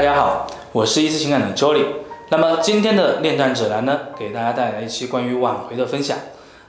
[0.00, 1.84] 大家好，我是一次情感的 Jolly。
[2.30, 6.16] 那么今天的恋战指南呢，给大家带来一期关于挽回的分享。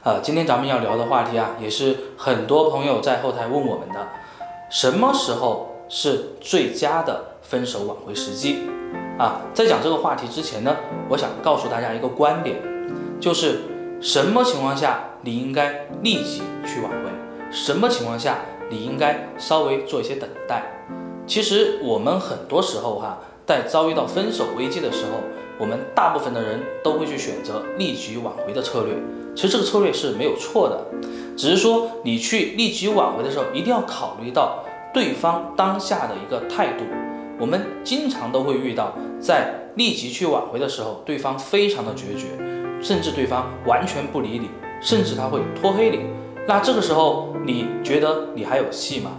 [0.04, 4.06] 呃，今天咱们要聊的话题啊，也是很多朋友在后台问我们的，
[4.70, 8.64] 什么时候是最佳的分手挽回时机？
[9.18, 10.76] 啊，在讲这个话题之前呢，
[11.08, 12.58] 我想告诉大家一个观点，
[13.22, 13.62] 就是
[14.02, 17.10] 什么情况下你应该立即去挽回，
[17.50, 18.40] 什么情况下
[18.70, 20.81] 你应该稍微做一些等待。
[21.32, 23.18] 其实我们很多时候哈，
[23.48, 25.12] 在遭遇到分手危机的时候，
[25.58, 28.94] 我们大部分的人都会去选择立即挽回的策略。
[29.34, 30.86] 其实这个策略是没有错的，
[31.38, 36.84] 只是说你去立即挽回的时候，一定要考虑到对方当下的一个态度。
[37.40, 42.26] 我们经常都会遇到，在立即去挽回的时候，对方非常的决绝，
[42.84, 44.50] 甚至对方完全不理你，
[44.82, 46.02] 甚至他会拖黑你。
[46.46, 49.12] 那这个时候，你觉得你还有戏吗？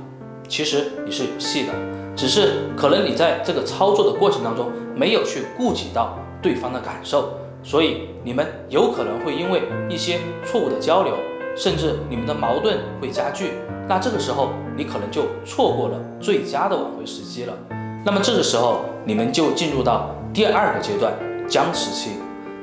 [0.46, 1.72] 其实你是有戏的，
[2.14, 7.34] 只是可能你在这个操作的过程当中没有去顾及到对方的感受。
[7.64, 11.14] 所以你们有可能会因为一些错误的交流，
[11.56, 13.52] 甚至你们的矛盾会加剧。
[13.88, 17.54] 那这个时候你可能就错过了最佳的挽回时机了。
[18.04, 21.12] 那么这个时候你们就进入到第二个阶段
[21.46, 22.10] 僵持期。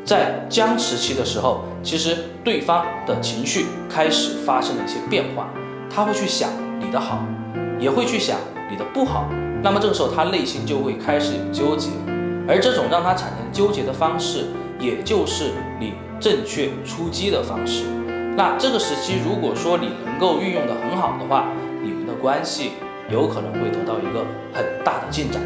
[0.04, 5.48] 在僵持期的时候，其实对方的情绪开始发生了一些变化，
[5.90, 7.20] 他会去想你的好，
[7.80, 8.38] 也会去想
[8.72, 9.30] 你的不好。
[9.62, 11.90] 那么这个时候他内心就会开始有纠结，
[12.48, 14.46] 而这种让他产生纠结的方式。
[14.80, 17.84] 也就是你正确出击的方式。
[18.38, 21.50] 那这个时期，如果说你能够运用的很好的话，
[21.84, 22.72] 你们的关系
[23.12, 25.42] 有可能会得到一个很大的进展。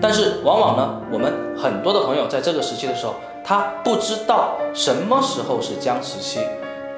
[0.00, 6.38] 但是往往呢，我们很多的朋友在这个时期的时候，他不知道什么时候是僵持期，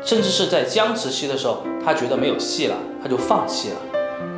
[0.04, 3.76] 甚至是在僵持期的时候，他觉得没有戏了，他就放弃了。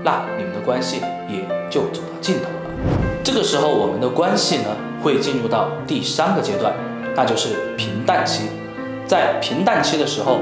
[0.02, 2.90] 那你们的关系也就走到尽头了。
[3.22, 6.72] 这个时候，我们的关系呢，会进入到第三个阶段。
[7.14, 8.44] 那就是平淡期，
[9.04, 10.38] 在平淡期的时候，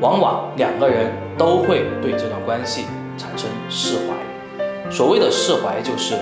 [0.00, 2.84] 往往两个人都会对这段关系
[3.16, 4.90] 产生释怀。
[4.90, 6.16] 所谓的释怀，就是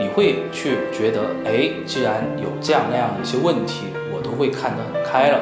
[0.00, 5.38] 你会去觉得，哎，既然有这样那样的一些问题，我都会看得很开了。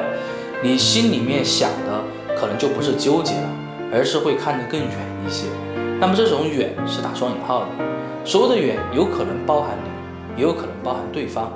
[0.61, 2.03] 你心里面想的
[2.37, 3.49] 可能就不是纠结了，
[3.91, 4.89] 而是会看得更远
[5.25, 5.47] 一些。
[6.01, 7.67] 那么这种远是打双引号的，
[8.25, 11.51] 所谓的远，有可能包含你，也有可能包含对方。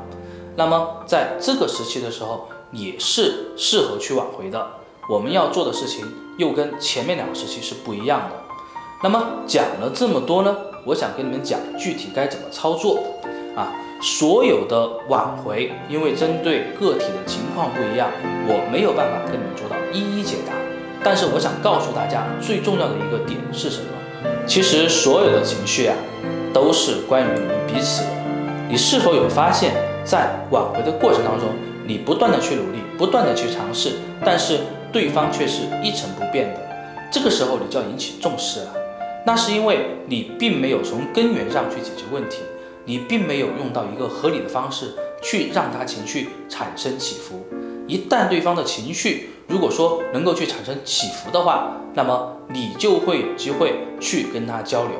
[0.55, 4.63] 那么在这个时期的时候，也是适合去挽回的。
[5.09, 6.05] 我们要做的事情
[6.37, 8.35] 又跟前面两个时期是不一样的。
[9.01, 10.55] 那么讲了这么多呢，
[10.85, 12.99] 我想跟你们讲具体该怎么操作
[13.55, 13.73] 啊。
[13.99, 18.11] 所有的挽回，因为针对个体的情况不一样，
[18.47, 20.53] 我没有办法跟你们做到一一解答。
[21.03, 23.87] 但是我想告诉大家，最重要的一个点是什么？
[24.47, 25.95] 其实所有的情绪啊，
[26.53, 28.09] 都是关于你们彼此的。
[28.69, 29.73] 你是否有发现？
[30.05, 31.49] 在挽回的过程当中，
[31.87, 33.93] 你不断的去努力，不断的去尝试，
[34.23, 34.59] 但是
[34.91, 36.59] 对方却是一成不变的。
[37.11, 38.67] 这个时候你就要引起重视了。
[39.25, 42.43] 那是因为你并没有从根源上去解决问题，
[42.85, 44.93] 你并没有用到一个合理的方式
[45.23, 47.43] 去让他情绪产生起伏。
[47.87, 54.93] 一旦对方的情绪如果说能够去产生起伏的话，那么你就会有机会去跟他交流。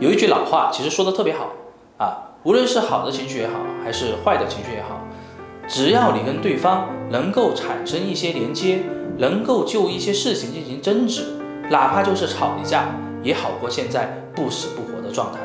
[0.00, 1.52] 有一句老话其实说的特别好
[1.98, 2.22] 啊。
[2.42, 5.00] 无论是好的情绪也好，还是坏的情绪也好，
[5.66, 8.82] 只要你跟对方能够产生一些连接，
[9.18, 11.24] 能够就一些事情进行争执，
[11.70, 12.94] 哪怕就是吵一架，
[13.24, 15.40] 也好过现在不死不活的状态。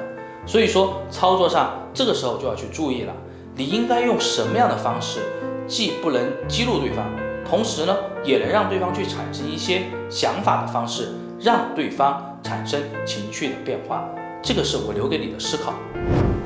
[0.46, 3.14] 所以说，操作上这个时候就要去注意了，
[3.56, 5.22] 你应该用什么样的方式，
[5.72, 7.06] 既不能激怒对方，
[7.50, 7.96] 同时呢，
[8.26, 14.04] 也能让对方去产生一些想法的方式，让对方产生情绪的变化。
[14.42, 15.74] 这个是我留给你的思考。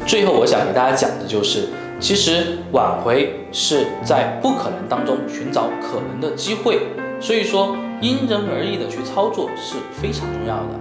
[0.06, 1.70] 最后，我想给大家讲的就是，
[2.00, 6.82] 其实挽回是在不可能当中寻找可能的机会，
[7.20, 10.80] 所以说因人而异的去操作是非常重要的。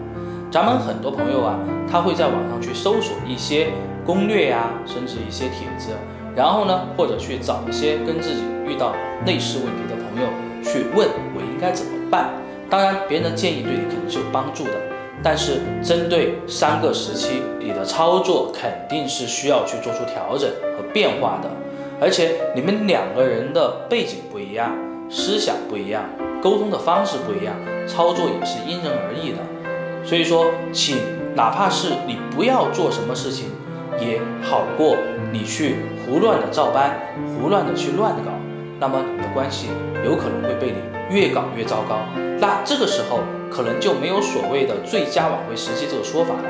[0.50, 1.58] 咱们很多朋友啊，
[1.90, 3.68] 他会在网上去搜索一些
[4.04, 5.92] 攻略呀，甚至一些帖子，
[6.36, 8.92] 然后呢，或者去找一些跟自己遇到
[9.26, 10.28] 类似问题的朋友
[10.62, 12.30] 去问我应该怎么办。
[12.68, 14.72] 当然，别人的建议对你肯定是有帮助的。
[15.22, 21.48] 但是针对三个时期，你的操作肯定是需要去做出调整和变化的，
[22.00, 24.76] 而且你们两个人的背景不一样，
[25.08, 26.04] 思想不一样，
[26.42, 27.54] 沟通的方式不一样，
[27.86, 29.38] 操作也是因人而异的。
[30.04, 30.98] 所以说，请
[31.34, 33.46] 哪怕是你不要做什么事情，
[33.98, 34.96] 也好过
[35.32, 36.98] 你去胡乱的照搬，
[37.38, 38.32] 胡乱的去乱搞，
[38.80, 39.68] 那么你的关系
[40.04, 41.98] 有可能会被你越搞越糟糕。
[42.40, 43.20] 那这个时候。
[43.54, 46.42] 可能就没有所谓的最佳挽回时机这个说法了，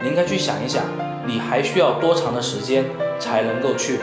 [0.00, 0.84] 你应该去想一想，
[1.26, 2.84] 你还需要多长的时间
[3.18, 3.98] 才能够去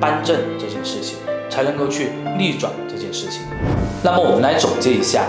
[0.00, 1.18] 扳正这件事情，
[1.50, 3.42] 才能够去逆转这件事情。
[4.04, 5.24] 那么我们来总结一下，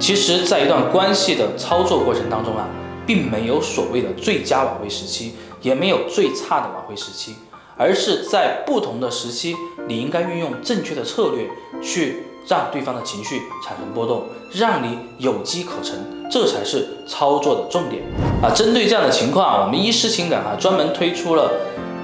[0.00, 2.66] 其实，在一段关系的操作过程当中啊，
[3.06, 7.36] 并没有所谓的最佳挽回时期，也没有最差的挽回时期，
[7.76, 9.54] 而是在不同的时期，
[9.86, 11.48] 你应该运用正确的策略
[11.82, 12.24] 去。
[12.48, 15.94] 让对方的情绪产生波动，让你有机可乘，
[16.28, 18.02] 这才是操作的重点
[18.42, 18.50] 啊！
[18.52, 21.52] 针对这样的情况啊，我们一师情感啊专门推出了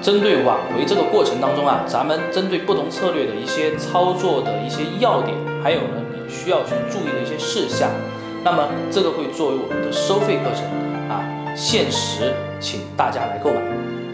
[0.02, 7.90] 针对挽回这个过程当中啊，咱们针对不同策略的一些操作的一些要点，还有呢你需要去注意的一些事项。
[8.44, 10.62] 那么这个会作为我们的收费课程，
[11.56, 13.60] 限时请大家来购买。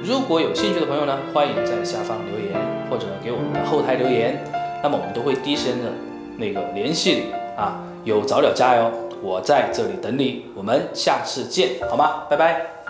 [0.03, 2.59] 如果有兴趣的朋友呢，欢迎在下方留言
[2.89, 4.43] 或者给我们的后台留言，
[4.83, 5.91] 那么我们都会第一时间的。
[6.39, 7.25] 那个联系你
[7.56, 8.91] 啊，有早鸟价哟，
[9.23, 12.25] 我在这里等你，我们下次见，好吗？
[12.31, 12.81] 拜拜。